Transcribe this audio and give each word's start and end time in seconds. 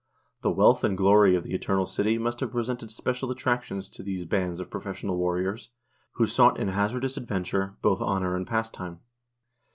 The 0.41 0.49
wealth 0.49 0.83
and 0.83 0.97
glory 0.97 1.35
of 1.35 1.43
the 1.43 1.53
Eternal 1.53 1.85
City 1.85 2.17
must 2.17 2.39
have 2.39 2.49
presented 2.53 2.89
special 2.89 3.29
attractions 3.29 3.87
to 3.89 4.01
these 4.01 4.25
bands 4.25 4.59
of 4.59 4.71
professional 4.71 5.15
warriors, 5.15 5.69
who 6.13 6.25
sought 6.25 6.59
in 6.59 6.69
hazardous 6.69 7.17
adventure 7.17 7.77
both 7.83 8.01
honor 8.01 8.35
and 8.35 8.47
pastime. 8.47 9.01